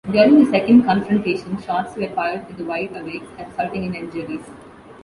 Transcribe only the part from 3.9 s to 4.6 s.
injuries.